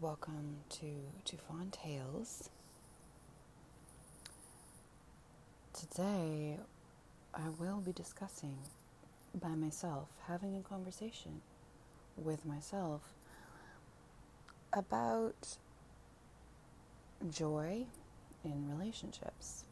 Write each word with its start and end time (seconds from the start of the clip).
welcome 0.00 0.56
to 0.70 0.86
to 1.26 1.36
Fawn 1.36 1.70
Tales. 1.70 2.48
Today, 5.74 6.56
I 7.34 7.50
will 7.58 7.80
be 7.80 7.92
discussing 7.92 8.56
by 9.34 9.50
myself, 9.50 10.08
having 10.26 10.56
a 10.56 10.62
conversation 10.62 11.42
with 12.16 12.46
myself 12.46 13.12
about 14.72 15.58
joy 17.30 17.84
in 18.42 18.70
relationships. 18.70 19.64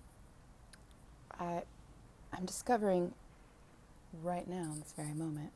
I 1.40 1.62
I'm 2.34 2.44
discovering 2.44 3.14
right 4.22 4.46
now 4.46 4.72
in 4.74 4.80
this 4.80 4.92
very 4.94 5.14
moment 5.14 5.52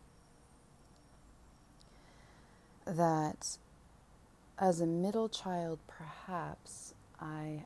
that 2.86 3.58
as 4.58 4.80
a 4.80 4.86
middle 4.86 5.28
child, 5.28 5.78
perhaps 5.86 6.94
I 7.20 7.64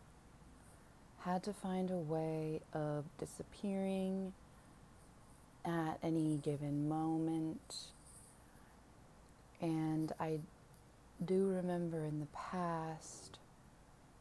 had 1.20 1.42
to 1.44 1.52
find 1.52 1.90
a 1.90 1.96
way 1.96 2.60
of 2.72 3.04
disappearing 3.18 4.32
at 5.64 5.98
any 6.02 6.36
given 6.36 6.88
moment. 6.88 7.76
And 9.60 10.12
I 10.20 10.38
do 11.24 11.48
remember 11.48 12.04
in 12.04 12.20
the 12.20 12.26
past 12.26 13.38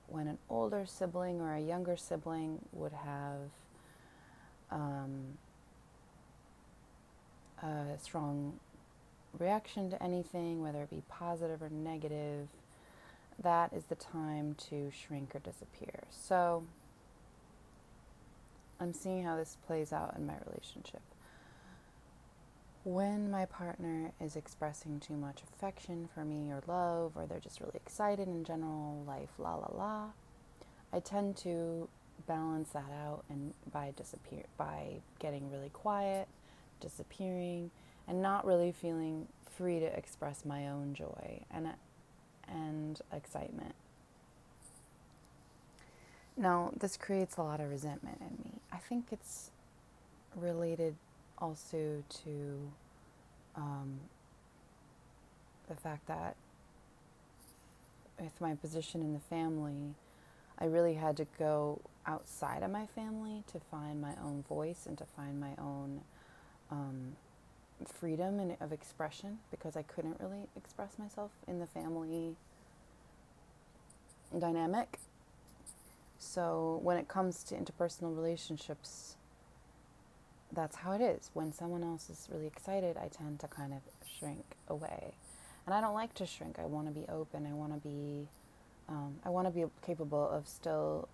when 0.08 0.28
an 0.28 0.38
older 0.50 0.86
sibling 0.86 1.42
or 1.42 1.54
a 1.54 1.60
younger 1.60 1.98
sibling 1.98 2.60
would 2.72 2.94
have 2.94 3.40
um, 4.72 5.38
a 7.62 7.98
strong 8.02 8.60
reaction 9.40 9.90
to 9.92 10.02
anything, 10.02 10.62
whether 10.62 10.82
it 10.84 10.90
be 10.90 11.04
positive 11.10 11.62
or 11.62 11.70
negative, 11.70 12.48
that 13.42 13.74
is 13.74 13.86
the 13.86 13.96
time 13.96 14.56
to 14.70 14.92
shrink 14.92 15.36
or 15.36 15.40
disappear. 15.40 16.04
So 16.10 16.64
I'm 18.80 18.94
seeing 18.94 19.24
how 19.24 19.36
this 19.36 19.58
plays 19.68 19.92
out 19.94 20.16
in 20.18 20.26
my 20.26 20.36
relationship. 20.46 21.02
When 22.84 23.32
my 23.32 23.46
partner 23.46 24.12
is 24.22 24.36
expressing 24.36 25.00
too 25.00 25.16
much 25.16 25.42
affection 25.42 26.08
for 26.14 26.24
me 26.24 26.52
or 26.52 26.62
love, 26.68 27.14
or 27.16 27.26
they're 27.26 27.40
just 27.40 27.60
really 27.60 27.72
excited 27.76 28.28
in 28.28 28.44
general, 28.44 29.04
life, 29.08 29.32
la 29.40 29.56
la 29.56 29.70
la, 29.76 30.06
I 30.94 31.00
tend 31.00 31.36
to 31.38 31.90
balance 32.28 32.70
that 32.70 32.92
out 33.04 33.24
and 33.30 33.54
by 33.72 33.92
disappear 33.98 34.44
by 34.58 35.02
getting 35.20 35.52
really 35.52 35.70
quiet, 35.70 36.28
disappearing, 36.80 37.72
and 38.08 38.22
not 38.22 38.46
really 38.46 38.72
feeling 38.72 39.28
free 39.58 39.80
to 39.80 39.86
express 39.86 40.46
my 40.46 40.68
own 40.68 40.94
joy 40.94 41.42
and 41.52 41.70
and 42.48 43.02
excitement. 43.12 43.74
Now, 46.38 46.72
this 46.78 46.98
creates 46.98 47.38
a 47.38 47.44
lot 47.44 47.62
of 47.62 47.70
resentment 47.70 48.18
in 48.20 48.38
me. 48.44 48.60
I 48.72 48.78
think 48.78 49.08
it's 49.12 49.52
related 50.36 50.96
also 51.38 52.04
to 52.24 52.72
um, 53.56 54.00
the 55.70 55.76
fact 55.76 56.08
that 56.08 56.36
with 58.20 58.40
my 58.40 58.56
position 58.56 59.02
in 59.02 59.14
the 59.14 59.20
family, 59.20 59.96
I 60.60 60.66
really 60.66 60.96
had 60.96 61.18
to 61.18 61.28
go 61.38 61.80
outside 62.06 62.64
of 62.64 62.72
my 62.72 62.86
family 62.86 63.44
to 63.52 63.60
find 63.60 64.02
my 64.02 64.14
own 64.24 64.44
voice 64.48 64.86
and 64.86 64.98
to 64.98 65.06
find 65.16 65.40
my 65.40 65.52
own 65.58 66.02
um, 66.70 67.16
freedom 67.84 68.40
and 68.40 68.56
of 68.62 68.72
expression 68.72 69.40
because 69.52 69.76
I 69.76 69.84
couldn't 69.84 70.18
really 70.20 70.48
express 70.56 70.98
myself 70.98 71.32
in 71.48 71.60
the 71.60 71.68
family 71.68 72.36
dynamic. 74.38 75.00
So 76.18 76.80
when 76.84 76.98
it 76.98 77.08
comes 77.08 77.44
to 77.44 77.56
interpersonal 77.56 78.16
relationships, 78.16 79.16
that's 80.52 80.78
how 80.78 80.94
it 80.94 81.02
is. 81.02 81.30
When 81.34 81.52
someone 81.52 81.84
else 81.84 82.10
is 82.10 82.28
really 82.32 82.48
excited, 82.48 82.98
I 82.98 83.08
tend 83.08 83.40
to 83.42 83.48
kind 83.48 83.74
of 83.74 83.80
shrink 84.08 84.46
away. 84.68 85.14
And 85.66 85.74
I 85.74 85.82
don't 85.82 85.94
like 85.94 86.14
to 86.16 86.26
shrink. 86.26 86.58
I 86.60 86.66
want 86.66 86.88
to 86.88 86.94
be 86.94 87.06
open. 87.10 87.46
I 87.46 87.54
want 87.54 87.74
to 87.74 87.88
be 87.88 88.28
um, 88.88 89.16
I 89.24 89.30
want 89.30 89.48
to 89.48 89.52
be 89.52 89.66
capable 89.86 90.30
of 90.30 90.48
still 90.48 91.08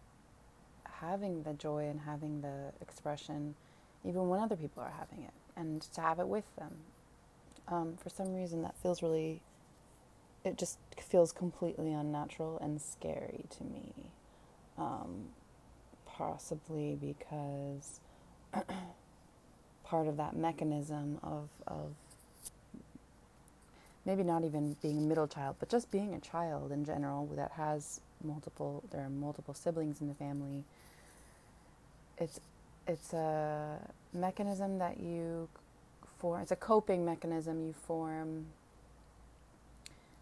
having 0.84 1.44
the 1.44 1.54
joy 1.54 1.88
and 1.88 2.02
having 2.02 2.42
the 2.42 2.72
expression 2.82 3.56
even 4.04 4.28
when 4.28 4.40
other 4.40 4.56
people 4.56 4.84
are 4.84 4.94
having 4.98 5.24
it 5.24 5.34
and 5.56 5.82
to 5.94 6.02
have 6.02 6.20
it 6.20 6.28
with 6.28 6.46
them. 6.56 6.72
Um, 7.68 7.98
for 8.02 8.10
some 8.10 8.34
reason, 8.34 8.62
that 8.64 8.76
feels 8.78 9.02
really, 9.02 9.42
it 10.44 10.58
just 10.58 10.78
feels 11.00 11.32
completely 11.32 11.94
unnatural 11.94 12.58
and 12.60 12.82
scary 12.82 13.46
to 13.58 13.64
me. 13.64 13.94
Um, 14.78 15.30
possibly 16.06 16.98
because 17.00 18.00
part 19.84 20.08
of 20.08 20.18
that 20.18 20.36
mechanism 20.36 21.20
of, 21.24 21.50
of 21.68 21.94
maybe 24.06 24.24
not 24.24 24.44
even 24.44 24.76
being 24.82 24.98
a 24.98 25.02
middle 25.02 25.28
child, 25.28 25.56
but 25.60 25.70
just 25.70 25.92
being 25.92 26.14
a 26.14 26.20
child 26.20 26.72
in 26.72 26.84
general 26.86 27.28
that 27.36 27.52
has 27.52 28.02
multiple, 28.24 28.84
there 28.92 29.02
are 29.02 29.10
multiple 29.10 29.54
siblings 29.54 30.02
in 30.02 30.08
the 30.08 30.14
family. 30.14 30.64
It's 32.18 32.40
it's 32.92 33.14
a 33.14 33.80
mechanism 34.14 34.78
that 34.80 35.00
you 35.00 35.48
form, 36.20 36.42
it's 36.42 36.52
a 36.52 36.58
coping 36.58 37.06
mechanism 37.06 37.66
you 37.66 37.74
form 37.74 38.48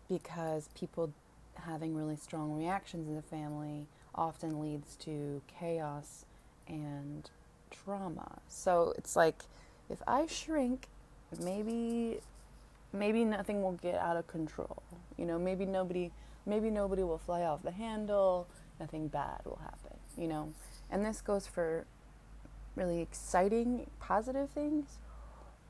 because 0.07 0.69
people 0.79 1.11
having 1.55 1.95
really 1.95 2.15
strong 2.15 2.55
reactions 2.57 3.07
in 3.07 3.15
the 3.15 3.21
family 3.21 3.87
often 4.15 4.61
leads 4.61 4.95
to 4.97 5.41
chaos 5.47 6.25
and 6.67 7.29
trauma. 7.71 8.39
So 8.47 8.93
it's 8.97 9.15
like 9.15 9.43
if 9.89 9.97
I 10.07 10.27
shrink, 10.27 10.87
maybe 11.43 12.19
maybe 12.93 13.23
nothing 13.25 13.61
will 13.61 13.73
get 13.73 13.95
out 13.95 14.15
of 14.15 14.27
control. 14.27 14.83
You 15.17 15.25
know, 15.25 15.39
maybe 15.39 15.65
nobody 15.65 16.11
maybe 16.45 16.69
nobody 16.69 17.03
will 17.03 17.17
fly 17.17 17.41
off 17.41 17.63
the 17.63 17.71
handle, 17.71 18.47
nothing 18.79 19.07
bad 19.07 19.41
will 19.43 19.59
happen, 19.63 19.97
you 20.17 20.27
know. 20.27 20.53
And 20.91 21.05
this 21.05 21.21
goes 21.21 21.47
for 21.47 21.85
really 22.79 23.01
exciting 23.01 23.89
positive 23.99 24.49
things 24.49 24.97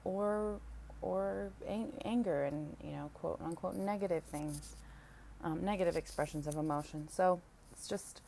or 0.03 0.59
or 1.01 1.51
ang- 1.67 1.99
anger 2.05 2.45
and 2.45 2.75
you 2.83 2.91
know 2.91 3.09
quote 3.13 3.39
unquote 3.43 3.75
negative 3.75 4.23
things 4.23 4.75
um, 5.43 5.63
negative 5.63 5.95
expressions 5.95 6.47
of 6.47 6.55
emotion. 6.55 7.07
So 7.09 7.41
it's 7.71 7.87
just 7.87 8.21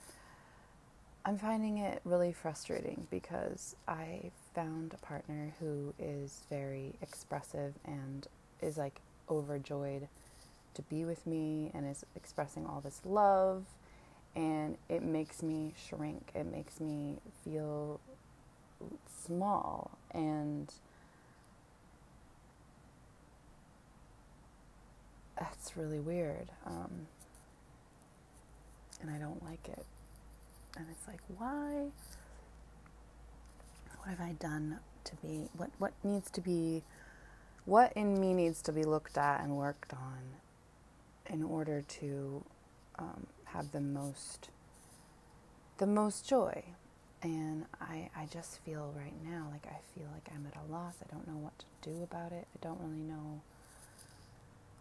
i'm 1.23 1.37
finding 1.37 1.77
it 1.77 2.01
really 2.03 2.31
frustrating 2.33 3.05
because 3.11 3.75
i 3.87 4.31
found 4.55 4.91
a 4.93 5.05
partner 5.05 5.53
who 5.59 5.93
is 5.99 6.41
very 6.49 6.93
expressive 7.01 7.75
and 7.85 8.27
is 8.61 8.75
like 8.77 8.99
overjoyed 9.29 10.07
to 10.73 10.81
be 10.83 11.05
with 11.05 11.25
me 11.25 11.71
and 11.73 11.89
is 11.89 12.05
expressing 12.15 12.65
all 12.65 12.81
this 12.81 13.01
love. 13.05 13.65
And 14.35 14.77
it 14.89 15.03
makes 15.03 15.43
me 15.43 15.73
shrink. 15.87 16.31
It 16.33 16.45
makes 16.45 16.79
me 16.79 17.17
feel 17.43 17.99
small 19.25 19.91
and 20.11 20.73
that's 25.39 25.75
really 25.75 25.99
weird 25.99 26.49
um, 26.65 27.07
and 29.01 29.09
i 29.09 29.17
don't 29.17 29.43
like 29.43 29.67
it. 29.67 29.85
And 30.77 30.85
it's 30.89 31.07
like 31.07 31.19
why 31.37 31.87
what 33.99 34.09
have 34.09 34.21
i 34.21 34.31
done 34.33 34.79
to 35.03 35.15
be 35.17 35.49
what 35.57 35.69
what 35.79 35.93
needs 36.03 36.29
to 36.31 36.41
be 36.41 36.83
what 37.65 37.93
in 37.93 38.19
me 38.19 38.33
needs 38.33 38.61
to 38.63 38.71
be 38.71 38.83
looked 38.83 39.17
at 39.17 39.41
and 39.41 39.55
worked 39.57 39.93
on 39.93 40.19
in 41.27 41.43
order 41.43 41.81
to 41.81 42.43
um, 42.97 43.27
have 43.45 43.71
the 43.71 43.81
most 43.81 44.49
the 45.77 45.85
most 45.87 46.27
joy 46.27 46.63
and 47.23 47.65
I, 47.79 48.09
I 48.15 48.25
just 48.25 48.59
feel 48.63 48.93
right 48.97 49.13
now 49.23 49.47
like 49.51 49.65
I 49.67 49.77
feel 49.95 50.07
like 50.13 50.27
I'm 50.33 50.45
at 50.47 50.53
a 50.57 50.71
loss. 50.71 50.95
I 51.03 51.13
don't 51.13 51.27
know 51.27 51.37
what 51.37 51.53
to 51.59 51.89
do 51.89 52.03
about 52.03 52.31
it. 52.31 52.47
I 52.55 52.65
don't 52.65 52.79
really 52.81 53.01
know 53.01 53.41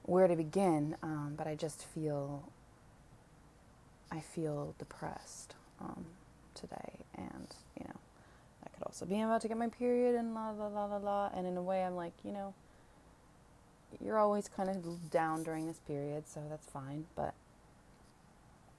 where 0.05 0.27
to 0.27 0.37
begin, 0.37 0.97
um, 1.03 1.35
but 1.37 1.47
I 1.47 1.55
just 1.55 1.85
feel 1.85 2.49
I 4.11 4.21
feel 4.21 4.75
depressed 4.79 5.55
um, 5.81 6.07
today, 6.55 7.05
and 7.17 7.55
you 7.79 7.85
know 7.85 8.01
that 8.63 8.73
could 8.73 8.83
also 8.85 9.05
be 9.05 9.17
I'm 9.17 9.29
about 9.29 9.43
to 9.43 9.49
get 9.49 9.57
my 9.57 9.69
period 9.69 10.15
and 10.15 10.35
la 10.35 10.51
la 10.51 10.67
la 10.67 10.87
la 10.87 10.97
la. 10.97 11.31
And 11.35 11.47
in 11.47 11.57
a 11.57 11.63
way, 11.63 11.85
I'm 11.85 11.95
like, 11.97 12.15
you 12.25 12.33
know, 12.33 12.55
you're 14.03 14.19
always 14.19 14.49
kind 14.49 14.69
of 14.69 15.11
down 15.11 15.43
during 15.43 15.67
this 15.67 15.79
period, 15.87 16.27
so 16.27 16.41
that's 16.49 16.67
fine. 16.67 17.05
But 17.15 17.35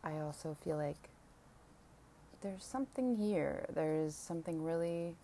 I 0.04 0.18
also 0.20 0.58
feel 0.64 0.78
like 0.78 1.10
there's 2.42 2.64
something 2.64 3.16
here. 3.16 3.66
There's 3.74 4.16
something 4.16 4.64
really 4.64 5.16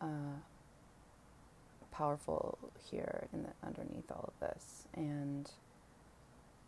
uh, 0.00 0.38
powerful 1.92 2.58
here 2.90 3.28
in 3.32 3.42
the, 3.42 3.50
underneath 3.66 4.10
all 4.10 4.32
of 4.32 4.48
this, 4.48 4.86
and 4.94 5.50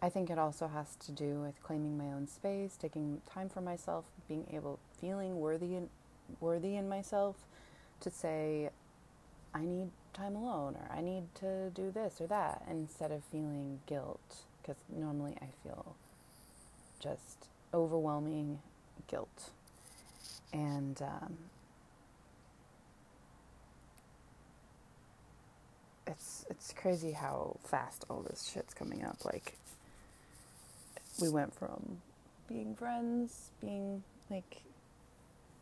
I 0.02 0.08
think 0.08 0.30
it 0.30 0.38
also 0.38 0.66
has 0.66 0.96
to 1.06 1.12
do 1.12 1.40
with 1.40 1.62
claiming 1.62 1.96
my 1.96 2.06
own 2.06 2.26
space, 2.26 2.76
taking 2.76 3.22
time 3.32 3.48
for 3.48 3.60
myself, 3.60 4.04
being 4.28 4.46
able, 4.52 4.80
feeling 5.00 5.40
worthy 5.40 5.76
in, 5.76 5.88
worthy 6.40 6.74
in 6.74 6.88
myself 6.88 7.36
to 8.00 8.10
say, 8.10 8.70
I 9.54 9.64
need 9.64 9.90
time 10.12 10.34
alone, 10.34 10.76
or 10.76 10.94
I 10.94 11.02
need 11.02 11.32
to 11.36 11.70
do 11.70 11.92
this 11.92 12.20
or 12.20 12.26
that, 12.26 12.62
instead 12.68 13.12
of 13.12 13.22
feeling 13.24 13.78
guilt, 13.86 14.38
because 14.60 14.76
normally 14.94 15.36
I 15.40 15.46
feel 15.62 15.94
just 16.98 17.48
overwhelming 17.72 18.58
guilt. 19.06 19.50
And 20.52 21.00
um, 21.02 21.36
it's 26.06 26.44
it's 26.50 26.72
crazy 26.72 27.12
how 27.12 27.56
fast 27.64 28.04
all 28.08 28.22
this 28.22 28.50
shit's 28.52 28.74
coming 28.74 29.04
up. 29.04 29.24
Like 29.24 29.56
we 31.20 31.28
went 31.28 31.54
from 31.54 31.98
being 32.48 32.74
friends, 32.74 33.50
being 33.60 34.02
like 34.30 34.62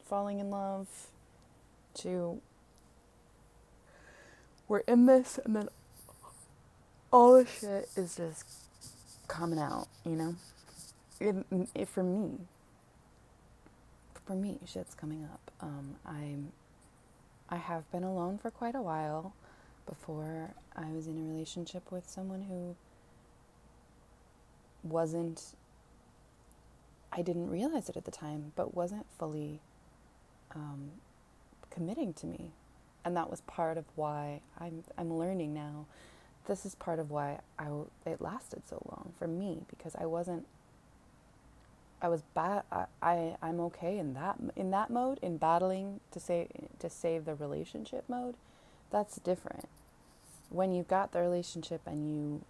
falling 0.09 0.41
in 0.41 0.51
love 0.51 0.89
to 1.95 2.41
we're 4.69 4.79
in 4.81 5.07
this 5.07 5.39
and 5.45 5.57
then 5.57 5.69
all 7.13 7.35
the 7.35 7.47
shit 7.47 7.89
is 7.97 8.17
just 8.17 8.45
coming 9.27 9.59
out, 9.59 9.89
you 10.05 10.13
know? 10.13 10.35
It, 11.21 11.37
it, 11.75 11.89
for 11.89 12.03
me, 12.03 12.39
for 14.31 14.37
me, 14.37 14.61
shit's 14.65 14.95
coming 14.95 15.25
up. 15.25 15.51
Um, 15.61 15.97
I'm, 16.07 16.53
I 17.49 17.57
have 17.57 17.91
been 17.91 18.05
alone 18.05 18.39
for 18.39 18.49
quite 18.49 18.77
a 18.77 18.81
while 18.81 19.33
before 19.89 20.51
I 20.77 20.85
was 20.93 21.09
in 21.09 21.19
a 21.19 21.33
relationship 21.33 21.91
with 21.91 22.09
someone 22.09 22.43
who 22.43 22.77
wasn't 24.85 25.57
I 27.13 27.23
didn't 27.23 27.51
realize 27.51 27.89
it 27.89 27.97
at 27.97 28.05
the 28.05 28.13
time, 28.13 28.53
but 28.55 28.73
wasn't 28.73 29.05
fully 29.19 29.59
um, 30.55 30.93
committing 31.73 32.13
to 32.15 32.27
me, 32.27 32.53
and 33.05 33.17
that 33.17 33.29
was 33.29 33.41
part 33.41 33.77
of 33.79 33.85
why 33.97 34.43
I'm 34.61 34.85
I'm 34.97 35.13
learning 35.13 35.53
now. 35.53 35.87
This 36.47 36.65
is 36.65 36.77
part 36.77 37.01
of 37.01 37.11
why 37.11 37.41
I 37.59 37.67
it 38.07 38.21
lasted 38.21 38.63
so 38.69 38.81
long 38.89 39.13
for 39.19 39.27
me 39.27 39.63
because 39.69 39.97
I 39.97 40.07
wasn't. 40.07 40.47
I 42.03 42.09
was 42.09 42.23
bad. 42.35 42.63
I, 42.73 42.87
I 43.03 43.37
I'm 43.43 43.61
okay 43.61 43.99
in 43.99 44.15
that 44.15 44.39
in 44.57 44.71
that 44.71 44.91
mode 44.91 45.19
in 45.23 45.37
battling 45.37 46.01
to 46.13 46.21
save 46.21 46.49
to 46.79 46.89
save 46.91 47.25
the 47.25 47.35
relationship 47.35 48.05
mode. 48.09 48.37
That's 48.91 49.17
different. 49.17 49.69
When 50.49 50.73
you've 50.73 50.89
got 50.89 51.13
the 51.13 51.21
relationship 51.21 51.83
and 51.87 52.11
you 52.11 52.43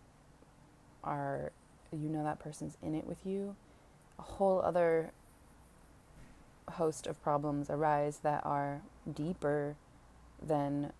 are 1.02 1.52
you 1.92 2.08
know 2.08 2.22
that 2.22 2.38
person's 2.38 2.76
in 2.82 2.94
it 2.94 3.06
with 3.06 3.26
you, 3.26 3.56
a 4.18 4.22
whole 4.22 4.60
other 4.62 5.10
host 6.72 7.06
of 7.06 7.20
problems 7.22 7.68
arise 7.68 8.18
that 8.22 8.44
are 8.46 8.82
deeper 9.12 9.76
than 10.40 10.92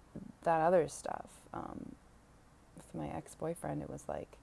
that 0.43 0.61
other 0.61 0.88
stuff. 0.88 1.26
Um, 1.55 1.94
with 2.76 2.94
my 2.94 3.08
ex 3.17 3.35
boyfriend, 3.35 3.82
it 3.82 3.91
was 3.91 4.05
like 4.08 4.37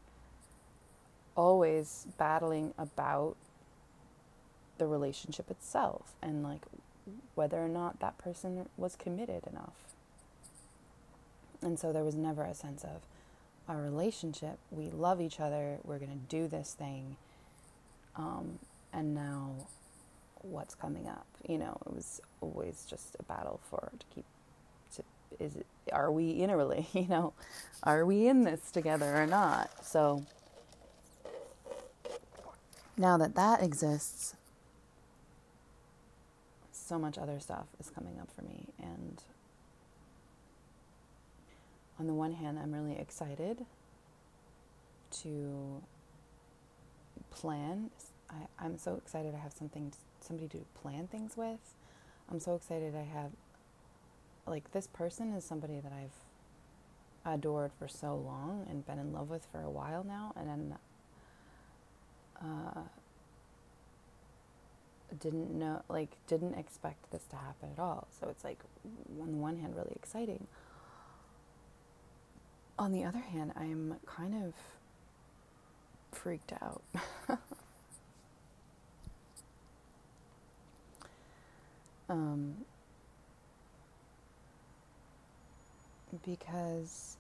always 1.35 2.07
battling 2.17 2.73
about 2.77 3.35
the 4.77 4.87
relationship 4.87 5.49
itself 5.51 6.13
and 6.21 6.43
like 6.43 6.65
whether 7.35 7.57
or 7.57 7.69
not 7.69 7.99
that 7.99 8.17
person 8.17 8.67
was 8.77 8.95
committed 8.95 9.43
enough. 9.47 9.93
And 11.61 11.79
so 11.79 11.91
there 11.91 12.03
was 12.03 12.15
never 12.15 12.43
a 12.43 12.53
sense 12.53 12.83
of, 12.83 13.01
our 13.67 13.81
relationship. 13.81 14.57
We 14.71 14.89
love 14.89 15.21
each 15.21 15.39
other. 15.39 15.79
We're 15.83 15.99
going 15.99 16.11
to 16.11 16.35
do 16.35 16.47
this 16.47 16.73
thing. 16.73 17.17
Um, 18.15 18.59
and 18.93 19.13
now, 19.13 19.51
what's 20.41 20.73
coming 20.73 21.07
up? 21.07 21.27
You 21.47 21.57
know, 21.57 21.77
it 21.85 21.93
was 21.93 22.21
always 22.41 22.85
just 22.89 23.15
a 23.19 23.23
battle 23.23 23.59
for 23.69 23.91
to 23.99 24.05
keep. 24.13 24.25
To, 24.95 25.03
is 25.39 25.55
it? 25.57 25.65
Are 25.91 26.11
we 26.11 26.41
in 26.41 26.49
a 26.49 26.57
relationship? 26.57 26.87
You 26.95 27.07
know, 27.07 27.33
are 27.83 28.05
we 28.05 28.27
in 28.27 28.43
this 28.43 28.71
together 28.71 29.21
or 29.21 29.27
not? 29.27 29.85
So 29.85 30.25
now 32.97 33.17
that 33.17 33.35
that 33.35 33.61
exists, 33.61 34.35
so 36.87 36.97
much 36.97 37.17
other 37.17 37.39
stuff 37.39 37.67
is 37.79 37.89
coming 37.89 38.19
up 38.19 38.29
for 38.35 38.43
me, 38.43 38.67
and 38.79 39.21
on 41.99 42.07
the 42.07 42.13
one 42.13 42.33
hand, 42.33 42.59
I'm 42.59 42.71
really 42.71 42.97
excited 42.97 43.65
to 45.23 45.81
plan. 47.31 47.89
I, 48.29 48.65
am 48.65 48.77
so 48.77 48.95
excited 48.95 49.33
I 49.33 49.39
have 49.39 49.53
something, 49.53 49.91
somebody 50.21 50.47
to 50.49 50.59
plan 50.81 51.07
things 51.07 51.35
with. 51.35 51.59
I'm 52.31 52.39
so 52.39 52.55
excited 52.55 52.93
I 52.95 53.03
have, 53.03 53.31
like, 54.45 54.71
this 54.71 54.87
person 54.87 55.33
is 55.33 55.43
somebody 55.43 55.79
that 55.79 55.91
I've 55.91 57.33
adored 57.33 57.71
for 57.77 57.87
so 57.87 58.15
long 58.15 58.65
and 58.69 58.85
been 58.85 58.99
in 58.99 59.11
love 59.11 59.29
with 59.29 59.45
for 59.51 59.61
a 59.61 59.69
while 59.69 60.03
now, 60.03 60.33
and 60.35 60.47
then 60.47 60.75
uh, 62.41 62.81
didn't 65.19 65.51
know, 65.57 65.81
like, 65.89 66.09
didn't 66.27 66.55
expect 66.55 67.11
this 67.11 67.23
to 67.29 67.35
happen 67.35 67.69
at 67.77 67.79
all. 67.79 68.07
So 68.19 68.27
it's 68.29 68.43
like, 68.43 68.59
on 69.21 69.31
the 69.31 69.37
one 69.37 69.57
hand, 69.57 69.75
really 69.75 69.93
exciting 69.95 70.47
on 72.79 72.91
the 72.91 73.03
other 73.03 73.19
hand, 73.19 73.51
I'm 73.55 73.95
kind 74.05 74.35
of 74.45 74.53
freaked 76.11 76.53
out. 76.61 76.81
um, 82.09 82.55
because 86.25 87.17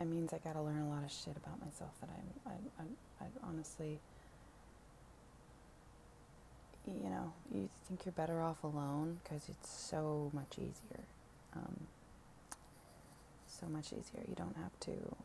it 0.00 0.06
means 0.06 0.32
I 0.32 0.38
got 0.38 0.54
to 0.54 0.62
learn 0.62 0.80
a 0.80 0.88
lot 0.88 1.04
of 1.04 1.10
shit 1.10 1.36
about 1.36 1.60
myself 1.60 1.90
that 2.00 2.10
I'm, 2.10 2.52
I, 2.52 2.54
I, 2.82 3.24
I 3.24 3.28
honestly, 3.48 4.00
you 7.02 7.10
know, 7.10 7.32
you 7.52 7.68
think 7.86 8.04
you're 8.04 8.12
better 8.12 8.40
off 8.42 8.62
alone 8.64 9.18
because 9.22 9.48
it's 9.48 9.70
so 9.70 10.30
much 10.32 10.54
easier. 10.58 11.04
Um, 11.56 11.86
so 13.48 13.66
much 13.66 13.86
easier. 13.88 14.22
You 14.28 14.34
don't 14.36 14.56
have 14.56 14.78
to 14.80 15.16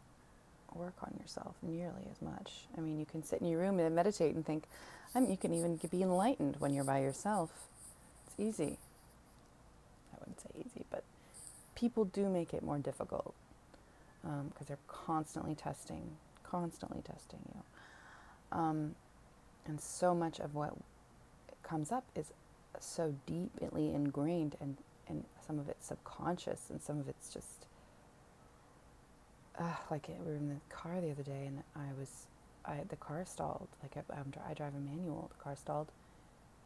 work 0.75 0.95
on 1.03 1.13
yourself 1.19 1.55
nearly 1.61 2.07
as 2.11 2.21
much. 2.21 2.65
I 2.77 2.81
mean, 2.81 2.99
you 2.99 3.05
can 3.05 3.23
sit 3.23 3.41
in 3.41 3.47
your 3.47 3.59
room 3.59 3.79
and 3.79 3.95
meditate 3.95 4.35
and 4.35 4.45
think, 4.45 4.65
I 5.13 5.19
mean, 5.19 5.29
you 5.29 5.37
can 5.37 5.53
even 5.53 5.79
be 5.91 6.01
enlightened 6.01 6.55
when 6.59 6.73
you're 6.73 6.83
by 6.83 6.99
yourself. 6.99 7.51
It's 8.27 8.39
easy. 8.39 8.77
I 10.13 10.17
wouldn't 10.19 10.41
say 10.41 10.49
easy, 10.59 10.85
but 10.89 11.03
people 11.75 12.05
do 12.05 12.29
make 12.29 12.53
it 12.53 12.63
more 12.63 12.79
difficult 12.79 13.33
because 14.21 14.39
um, 14.39 14.65
they're 14.67 14.77
constantly 14.87 15.53
testing, 15.53 16.17
constantly 16.43 17.01
testing 17.01 17.39
you. 17.53 17.61
Um, 18.57 18.95
and 19.65 19.79
so 19.79 20.13
much 20.15 20.39
of 20.39 20.55
what 20.55 20.73
comes 21.63 21.91
up 21.91 22.03
is 22.15 22.31
so 22.79 23.15
deeply 23.25 23.93
ingrained 23.93 24.55
and, 24.59 24.77
and 25.07 25.23
some 25.45 25.59
of 25.59 25.69
it's 25.69 25.85
subconscious 25.87 26.69
and 26.69 26.81
some 26.81 26.99
of 26.99 27.07
it's 27.07 27.33
just 27.33 27.65
uh, 29.59 29.63
like 29.91 30.07
we 30.07 30.31
were 30.31 30.37
in 30.37 30.49
the 30.49 30.75
car 30.75 30.99
the 30.99 31.11
other 31.11 31.23
day 31.23 31.45
and 31.47 31.63
I 31.75 31.87
was, 31.99 32.27
I 32.65 32.81
the 32.89 32.95
car 32.95 33.23
stalled. 33.25 33.67
Like 33.81 33.97
I, 33.97 34.19
I'm, 34.19 34.33
I 34.49 34.53
drive 34.53 34.73
a 34.75 34.79
manual. 34.79 35.29
The 35.37 35.43
car 35.43 35.55
stalled. 35.55 35.91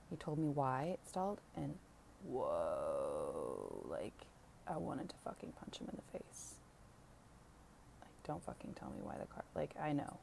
He 0.10 0.16
told 0.16 0.40
me 0.40 0.48
why 0.48 0.84
it 0.84 1.00
stalled, 1.06 1.40
and 1.56 1.76
whoa, 2.26 3.86
like 3.90 4.14
I 4.68 4.78
wanted 4.78 5.10
to 5.10 5.16
fucking 5.26 5.52
punch 5.60 5.80
him 5.80 5.88
in 5.92 5.98
the 5.98 6.18
face. 6.18 6.56
Like, 8.02 8.12
don't 8.26 8.44
fucking 8.46 8.74
tell 8.80 8.90
me 8.90 9.02
why 9.04 9.16
the 9.20 9.26
car. 9.26 9.44
Like 9.56 9.72
I 9.82 9.92
know. 9.94 10.18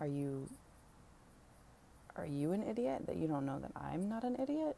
Are 0.00 0.06
you? 0.06 0.48
Are 2.16 2.26
you 2.26 2.52
an 2.52 2.62
idiot 2.62 3.06
that 3.06 3.16
you 3.16 3.26
don't 3.26 3.44
know 3.44 3.58
that 3.58 3.72
I'm 3.76 4.08
not 4.08 4.24
an 4.24 4.36
idiot? 4.40 4.76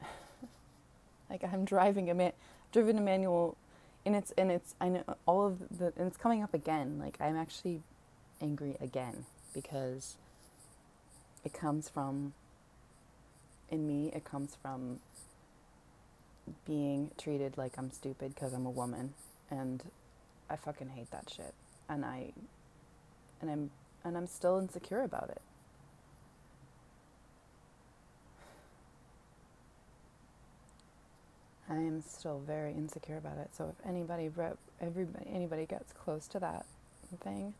like 1.30 1.42
I'm 1.44 1.64
driving 1.64 2.10
a 2.10 2.14
man, 2.14 2.32
driven 2.72 2.98
a 2.98 3.00
manual 3.00 3.56
and 4.04 4.14
it's 4.14 4.32
and 4.38 4.50
it's 4.50 4.74
I 4.80 4.88
know 4.88 5.02
all 5.26 5.46
of 5.46 5.78
the 5.78 5.92
and 5.96 6.06
it's 6.06 6.16
coming 6.16 6.42
up 6.42 6.54
again. 6.54 6.98
Like 6.98 7.16
I'm 7.20 7.36
actually 7.36 7.82
angry 8.40 8.76
again 8.80 9.24
because 9.52 10.16
it 11.44 11.52
comes 11.52 11.88
from 11.88 12.34
in 13.68 13.86
me 13.86 14.12
it 14.14 14.24
comes 14.24 14.56
from 14.60 15.00
being 16.64 17.10
treated 17.18 17.56
like 17.56 17.76
I'm 17.76 17.90
stupid 17.90 18.34
because 18.34 18.52
I'm 18.52 18.66
a 18.66 18.70
woman 18.70 19.14
and 19.50 19.82
I 20.48 20.56
fucking 20.56 20.90
hate 20.90 21.10
that 21.10 21.32
shit 21.34 21.54
and 21.88 22.04
I 22.04 22.32
and 23.40 23.50
I'm 23.50 23.70
and 24.04 24.16
I'm 24.16 24.28
still 24.28 24.58
insecure 24.58 25.02
about 25.02 25.30
it. 25.30 25.42
I 31.68 31.74
am 31.74 32.02
still 32.02 32.40
very 32.46 32.72
insecure 32.72 33.16
about 33.16 33.38
it. 33.38 33.50
So 33.56 33.74
if 33.76 33.86
anybody, 33.86 34.30
everybody, 34.80 35.26
anybody 35.32 35.66
gets 35.66 35.92
close 35.92 36.28
to 36.28 36.38
that 36.38 36.64
thing, 37.22 37.54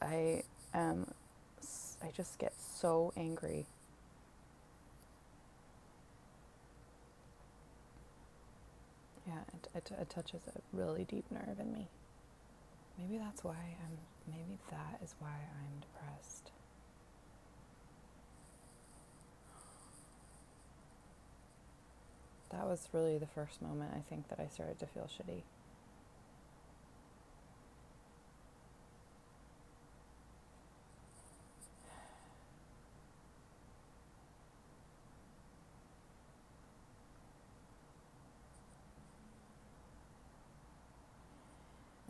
I 0.00 0.42
am, 0.72 1.06
I 2.02 2.10
just 2.16 2.38
get 2.38 2.54
so 2.58 3.12
angry. 3.16 3.66
Yeah, 9.26 9.34
it, 9.54 9.68
it, 9.74 9.90
it 10.00 10.10
touches 10.10 10.40
a 10.48 10.76
really 10.76 11.04
deep 11.04 11.30
nerve 11.30 11.60
in 11.60 11.72
me. 11.72 11.88
Maybe 12.98 13.18
that's 13.18 13.44
why 13.44 13.54
I'm, 13.54 13.98
maybe 14.26 14.58
that 14.70 15.00
is 15.04 15.14
why 15.20 15.28
I'm 15.28 15.80
depressed. 15.80 16.49
That 22.50 22.66
was 22.66 22.88
really 22.92 23.16
the 23.16 23.26
first 23.26 23.62
moment 23.62 23.92
I 23.96 24.00
think 24.08 24.28
that 24.28 24.40
I 24.40 24.48
started 24.48 24.78
to 24.80 24.86
feel 24.86 25.08
shitty. 25.08 25.42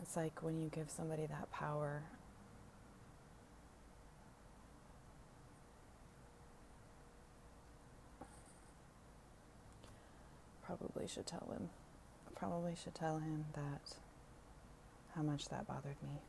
It's 0.01 0.17
like 0.17 0.41
when 0.41 0.59
you 0.61 0.69
give 0.69 0.89
somebody 0.89 1.25
that 1.27 1.51
power. 1.51 2.01
Probably 11.01 11.15
should 11.15 11.25
tell 11.25 11.49
him. 11.51 11.69
Probably 12.35 12.75
should 12.75 12.93
tell 12.93 13.17
him 13.17 13.45
that 13.55 13.95
how 15.15 15.23
much 15.23 15.49
that 15.49 15.65
bothered 15.65 15.95
me. 16.03 16.21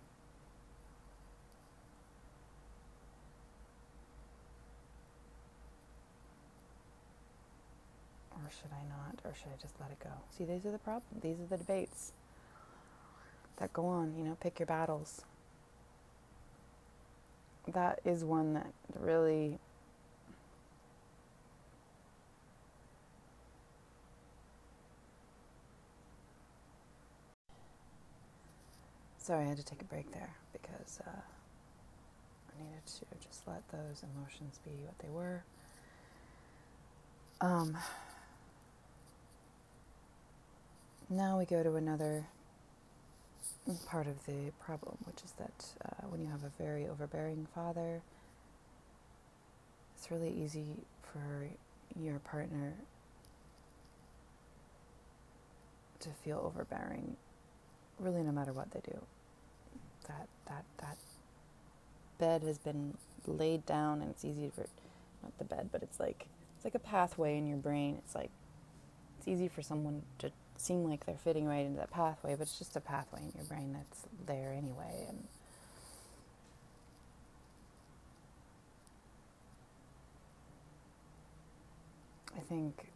Or 8.30 8.50
should 8.50 8.70
I 8.72 8.88
not? 8.88 9.20
Or 9.26 9.34
should 9.34 9.48
I 9.52 9.60
just 9.60 9.74
let 9.78 9.90
it 9.90 10.00
go? 10.00 10.08
See, 10.30 10.44
these 10.44 10.64
are 10.64 10.72
the 10.72 10.78
problems. 10.78 11.22
These 11.22 11.38
are 11.40 11.54
the 11.54 11.58
debates 11.58 12.12
that 13.58 13.74
go 13.74 13.84
on, 13.84 14.14
you 14.16 14.24
know, 14.24 14.38
pick 14.40 14.58
your 14.58 14.64
battles. 14.64 15.20
That 17.68 18.00
is 18.06 18.24
one 18.24 18.54
that 18.54 18.72
really 18.98 19.58
Sorry, 29.22 29.44
I 29.44 29.48
had 29.50 29.56
to 29.58 29.64
take 29.64 29.80
a 29.80 29.84
break 29.84 30.10
there 30.10 30.34
because 30.52 30.98
uh, 31.06 31.10
I 31.10 32.64
needed 32.64 32.84
to 32.86 33.04
just 33.24 33.46
let 33.46 33.62
those 33.70 34.02
emotions 34.16 34.58
be 34.64 34.72
what 34.84 34.98
they 34.98 35.08
were. 35.10 35.44
Um, 37.40 37.78
now 41.08 41.38
we 41.38 41.44
go 41.44 41.62
to 41.62 41.76
another 41.76 42.26
part 43.86 44.08
of 44.08 44.26
the 44.26 44.50
problem, 44.58 44.96
which 45.04 45.22
is 45.24 45.30
that 45.38 45.66
uh, 45.84 46.08
when 46.08 46.20
you 46.20 46.26
have 46.26 46.42
a 46.42 46.50
very 46.60 46.88
overbearing 46.88 47.46
father, 47.54 48.02
it's 49.96 50.10
really 50.10 50.30
easy 50.32 50.66
for 51.12 51.46
your 51.96 52.18
partner 52.18 52.74
to 56.00 56.08
feel 56.24 56.42
overbearing, 56.44 57.16
really, 57.98 58.22
no 58.22 58.32
matter 58.32 58.52
what 58.52 58.70
they 58.72 58.80
do. 58.80 58.98
That 60.08 60.28
that 60.46 60.64
that 60.78 60.96
bed 62.18 62.42
has 62.42 62.58
been 62.58 62.96
laid 63.26 63.66
down, 63.66 64.00
and 64.00 64.10
it's 64.10 64.24
easy 64.24 64.50
for 64.54 64.66
not 65.22 65.36
the 65.38 65.44
bed, 65.44 65.68
but 65.72 65.82
it's 65.82 66.00
like 66.00 66.26
it's 66.56 66.64
like 66.64 66.74
a 66.74 66.78
pathway 66.78 67.38
in 67.38 67.46
your 67.46 67.58
brain. 67.58 67.96
It's 68.04 68.14
like 68.14 68.30
it's 69.18 69.28
easy 69.28 69.48
for 69.48 69.62
someone 69.62 70.02
to 70.18 70.32
seem 70.56 70.84
like 70.84 71.06
they're 71.06 71.16
fitting 71.16 71.46
right 71.46 71.64
into 71.66 71.78
that 71.78 71.90
pathway, 71.90 72.34
but 72.34 72.42
it's 72.42 72.58
just 72.58 72.76
a 72.76 72.80
pathway 72.80 73.20
in 73.20 73.32
your 73.36 73.44
brain 73.44 73.72
that's 73.72 74.02
there 74.26 74.52
anyway. 74.52 75.06
And 75.08 75.26
I 82.36 82.40
think 82.40 82.86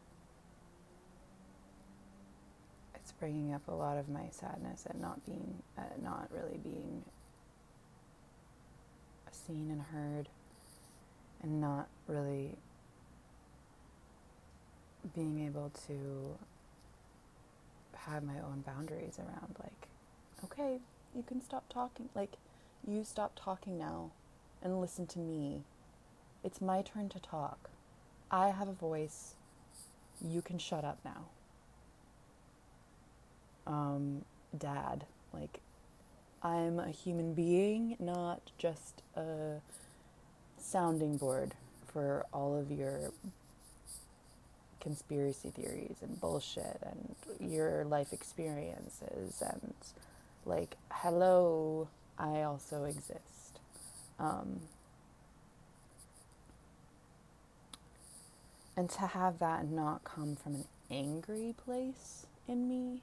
it's 2.94 3.05
bringing 3.18 3.52
up 3.54 3.66
a 3.68 3.73
lot 3.73 3.96
of 3.96 4.08
my 4.08 4.26
sadness 4.30 4.85
at 4.88 4.99
not 4.99 5.25
being, 5.25 5.62
at 5.76 6.02
not 6.02 6.28
really 6.30 6.58
being 6.62 7.02
seen 9.30 9.70
and 9.70 9.82
heard, 9.82 10.28
and 11.42 11.61
not 11.61 11.88
really 12.08 12.56
being 15.14 15.46
able 15.46 15.70
to 15.87 16.37
have 17.94 18.23
my 18.25 18.38
own 18.38 18.62
boundaries 18.66 19.18
around 19.18 19.54
like 19.62 19.88
okay 20.44 20.78
you 21.14 21.23
can 21.23 21.40
stop 21.40 21.64
talking 21.68 22.08
like 22.14 22.35
you 22.87 23.02
stop 23.02 23.32
talking 23.35 23.76
now 23.78 24.11
and 24.62 24.80
listen 24.80 25.06
to 25.06 25.18
me. 25.18 25.62
It's 26.44 26.61
my 26.61 26.82
turn 26.82 27.08
to 27.11 27.18
talk. 27.18 27.70
I 28.30 28.50
have 28.50 28.68
a 28.68 28.73
voice. 28.73 29.35
You 30.25 30.40
can 30.40 30.58
shut 30.58 30.85
up 30.85 30.99
now 31.04 31.26
um 33.66 34.25
dad. 34.56 35.04
Like 35.32 35.61
i'm 36.42 36.78
a 36.78 36.90
human 36.90 37.35
being 37.35 37.96
not 37.99 38.40
just 38.58 39.02
a 39.16 39.54
sounding 40.58 41.16
board 41.16 41.54
for 41.87 42.25
all 42.32 42.56
of 42.56 42.70
your 42.70 43.11
conspiracy 44.80 45.50
theories 45.50 45.96
and 46.02 46.20
bullshit 46.20 46.78
and 46.82 47.50
your 47.50 47.85
life 47.85 48.12
experiences 48.12 49.42
and 49.42 49.75
like 50.44 50.76
hello 50.90 51.88
i 52.18 52.42
also 52.42 52.85
exist. 52.85 53.58
Um, 54.18 54.61
and 58.76 58.88
to 58.90 59.06
have 59.06 59.38
that 59.40 59.68
not 59.68 60.04
come 60.04 60.37
from 60.37 60.54
an 60.54 60.64
angry 60.90 61.54
place 61.64 62.26
in 62.49 62.68
me 62.68 63.02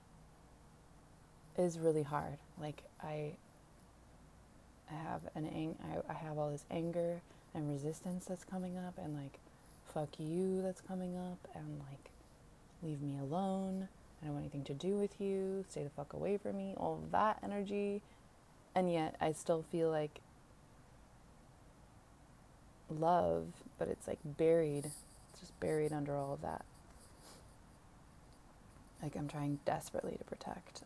is 1.57 1.79
really 1.79 2.03
hard 2.03 2.37
like 2.59 2.83
i 3.01 3.31
i 4.91 4.93
have 4.93 5.21
an 5.35 5.45
ang- 5.47 5.77
I, 5.83 6.11
I 6.11 6.15
have 6.15 6.37
all 6.37 6.51
this 6.51 6.65
anger 6.71 7.21
and 7.53 7.69
resistance 7.69 8.25
that's 8.25 8.43
coming 8.43 8.77
up 8.77 8.97
and 8.97 9.15
like 9.15 9.39
fuck 9.93 10.09
you 10.17 10.61
that's 10.63 10.81
coming 10.81 11.15
up 11.15 11.37
and 11.53 11.79
like 11.89 12.09
leave 12.83 13.01
me 13.01 13.17
alone. 13.19 13.87
I 14.21 14.25
don't 14.25 14.35
want 14.35 14.43
anything 14.45 14.63
to 14.65 14.73
do 14.73 14.97
with 14.97 15.19
you. 15.19 15.65
Stay 15.69 15.83
the 15.83 15.89
fuck 15.89 16.13
away 16.13 16.37
from 16.37 16.57
me. 16.57 16.73
All 16.77 17.01
that 17.11 17.39
energy. 17.43 18.01
And 18.75 18.91
yet 18.91 19.15
I 19.21 19.31
still 19.33 19.63
feel 19.71 19.89
like 19.89 20.19
love, 22.89 23.47
but 23.77 23.87
it's 23.87 24.07
like 24.07 24.19
buried. 24.25 24.85
It's 24.85 24.95
just 25.39 25.57
buried 25.59 25.93
under 25.93 26.15
all 26.15 26.33
of 26.33 26.41
that. 26.41 26.65
Like 29.01 29.15
I'm 29.15 29.27
trying 29.27 29.59
desperately 29.65 30.15
to 30.17 30.23
protect 30.23 30.81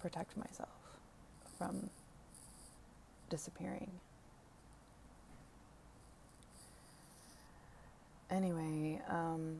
protect 0.00 0.36
myself 0.36 0.68
from 1.58 1.90
disappearing. 3.28 3.90
anyway, 8.30 9.00
um, 9.08 9.56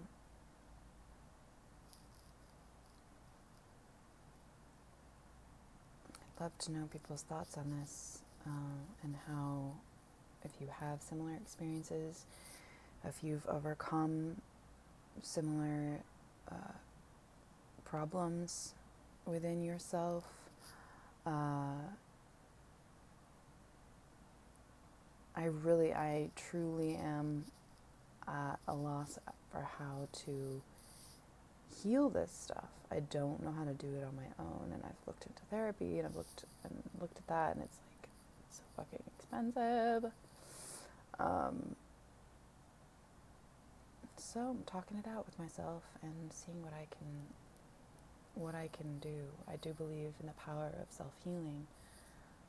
I'd 6.38 6.42
love 6.42 6.59
to 6.59 6.73
know 6.73 6.88
people's 6.92 7.23
thoughts 7.23 7.56
on 7.59 7.80
this 7.80 8.20
uh, 8.47 8.50
and 9.02 9.14
how, 9.28 9.73
if 10.44 10.52
you 10.61 10.68
have 10.80 11.02
similar 11.02 11.35
experiences, 11.35 12.25
if 13.04 13.23
you've 13.23 13.47
overcome 13.47 14.37
similar 15.23 16.00
uh, 16.50 16.73
problems 17.85 18.75
within 19.30 19.62
yourself. 19.62 20.25
Uh, 21.26 21.78
I 25.37 25.44
really, 25.44 25.94
I 25.94 26.30
truly 26.37 26.96
am 26.96 27.44
at 28.26 28.58
a 28.68 28.75
loss 28.75 29.18
for 29.50 29.66
how 29.78 30.08
to 30.25 30.62
heal 31.82 32.08
this 32.10 32.30
stuff. 32.30 32.68
I 32.90 33.00
don't 33.00 33.42
know 33.42 33.52
how 33.56 33.64
to 33.64 33.72
do 33.72 33.87
it 33.87 34.04
on 34.04 34.16
my 34.16 34.44
own, 34.44 34.72
and 34.72 34.82
I've 34.84 35.06
looked 35.06 35.25
into 35.26 35.42
therapy 35.50 35.99
and 35.99 36.06
I've 36.06 36.16
looked 36.16 36.44
and 36.64 36.82
looked 37.00 37.18
at 37.18 37.26
that, 37.28 37.54
and 37.54 37.64
it's 37.64 37.78
like 37.78 38.08
it's 38.49 38.56
so 38.58 38.62
fucking 38.76 39.02
expensive. 39.16 40.10
Um, 41.18 41.76
so 44.16 44.40
I'm 44.40 44.62
talking 44.64 44.99
it 44.99 45.08
out 45.08 45.26
with 45.26 45.38
myself 45.38 45.82
and 46.02 46.32
seeing 46.32 46.62
what 46.62 46.72
I 46.72 46.87
can 46.90 47.06
what 48.34 48.54
I 48.54 48.68
can 48.72 48.99
do. 49.00 49.25
I 49.49 49.56
do 49.56 49.72
believe 49.75 50.12
in 50.20 50.26
the 50.26 50.32
power 50.32 50.70
of 50.80 50.87
self 50.90 51.12
healing. 51.25 51.66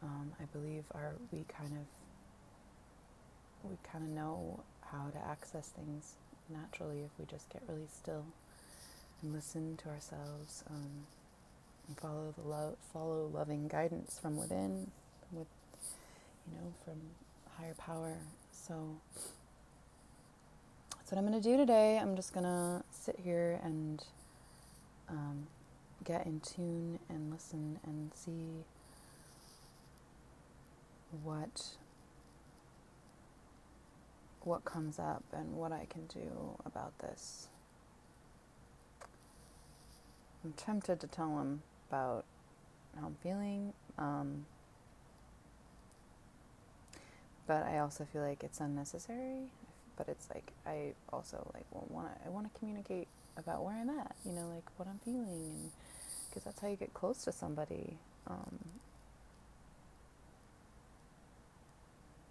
Um, 0.03 0.31
I 0.39 0.45
believe 0.45 0.83
our 0.93 1.13
we 1.31 1.45
kind 1.47 1.73
of 1.73 3.69
we 3.69 3.77
kind 3.83 4.03
of 4.03 4.09
know 4.09 4.59
how 4.81 5.09
to 5.09 5.27
access 5.27 5.69
things 5.69 6.15
naturally 6.49 7.01
if 7.01 7.11
we 7.19 7.25
just 7.25 7.49
get 7.49 7.61
really 7.67 7.87
still 7.91 8.25
and 9.21 9.33
listen 9.33 9.77
to 9.77 9.89
ourselves 9.89 10.63
um, 10.69 11.05
and 11.87 11.97
follow 11.97 12.33
the 12.37 12.47
love, 12.47 12.75
follow 12.91 13.29
loving 13.33 13.67
guidance 13.67 14.19
from 14.19 14.37
within, 14.37 14.89
with 15.31 15.47
you 16.47 16.57
know 16.57 16.73
from 16.83 16.95
higher 17.57 17.75
power. 17.75 18.17
So 18.51 18.97
that's 20.97 21.11
what 21.11 21.17
I'm 21.17 21.27
to 21.41 21.49
do 21.49 21.57
today. 21.57 21.99
I'm 21.99 22.15
just 22.15 22.33
to 22.45 22.83
sit 22.91 23.19
here 23.23 23.59
and 23.63 24.03
um, 25.09 25.47
get 26.03 26.25
in 26.25 26.39
tune 26.39 26.99
and 27.09 27.31
listen 27.31 27.79
and 27.85 28.11
see 28.13 28.63
what 31.23 31.77
what 34.43 34.65
comes 34.65 34.97
up 34.97 35.23
and 35.31 35.55
what 35.55 35.71
I 35.71 35.85
can 35.89 36.07
do 36.07 36.57
about 36.65 36.97
this. 36.99 37.47
I'm 40.43 40.53
tempted 40.53 40.99
to 41.01 41.07
tell 41.07 41.37
him 41.37 41.61
about 41.89 42.25
how 42.99 43.05
I'm 43.07 43.15
feeling, 43.21 43.73
um, 43.99 44.45
but 47.45 47.63
I 47.63 47.77
also 47.77 48.05
feel 48.11 48.23
like 48.23 48.43
it's 48.43 48.59
unnecessary. 48.59 49.51
But 49.97 50.07
it's 50.07 50.27
like 50.33 50.51
I 50.65 50.93
also 51.13 51.51
like 51.53 51.65
want 51.71 52.07
I 52.25 52.29
want 52.29 52.51
to 52.51 52.59
communicate 52.59 53.07
about 53.37 53.63
where 53.63 53.75
I'm 53.75 53.89
at, 53.89 54.15
you 54.25 54.31
know, 54.31 54.47
like 54.53 54.63
what 54.77 54.87
I'm 54.87 54.99
feeling, 55.05 55.27
and 55.27 55.71
because 56.31 56.43
that's 56.45 56.61
how 56.61 56.69
you 56.69 56.77
get 56.77 56.93
close 56.93 57.23
to 57.25 57.31
somebody. 57.31 57.97
Um, 58.27 58.59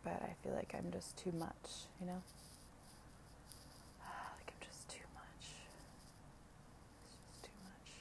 but 0.02 0.23
I 0.23 0.33
feel 0.42 0.54
like 0.54 0.75
I'm 0.76 0.90
just 0.90 1.16
too 1.19 1.33
much, 1.33 1.87
you 2.00 2.07
know? 2.07 2.23
Like 4.38 4.49
I'm 4.49 4.66
just 4.66 4.88
too 4.88 5.04
much. 5.14 5.52
It's 7.04 7.16
just 7.28 7.42
too 7.45 7.59
much. 7.64 7.92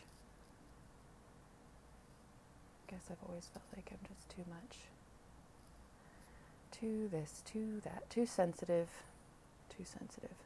I 2.88 2.92
guess 2.92 3.04
I've 3.12 3.28
always 3.28 3.48
felt 3.54 3.66
like 3.76 3.92
I'm 3.92 4.08
just 4.08 4.30
too 4.30 4.46
much. 4.50 4.78
Too 6.72 7.10
this, 7.12 7.44
too 7.46 7.82
that, 7.84 8.10
too 8.10 8.26
sensitive, 8.26 8.88
too 9.70 9.84
sensitive. 9.84 10.38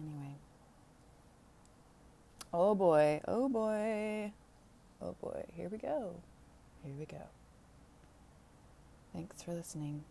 Anyway. 0.00 0.34
Oh 2.56 2.76
boy, 2.76 3.20
oh 3.26 3.48
boy, 3.48 4.30
oh 5.02 5.16
boy, 5.20 5.44
here 5.56 5.68
we 5.68 5.76
go, 5.76 6.14
here 6.84 6.94
we 6.96 7.04
go. 7.04 7.24
Thanks 9.12 9.42
for 9.42 9.52
listening. 9.52 10.04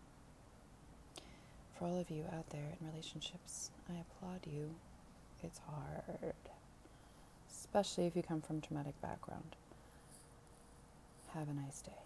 For 1.72 1.86
all 1.86 1.98
of 1.98 2.10
you 2.10 2.24
out 2.36 2.50
there 2.50 2.76
in 2.78 2.86
relationships, 2.86 3.70
I 3.88 3.94
applaud 3.94 4.40
you. 4.44 4.74
It's 5.42 5.58
hard, 5.66 6.34
especially 7.50 8.04
if 8.08 8.14
you 8.14 8.22
come 8.22 8.42
from 8.42 8.60
traumatic 8.60 9.00
background. 9.00 9.56
Have 11.32 11.48
a 11.48 11.54
nice 11.54 11.80
day. 11.80 12.03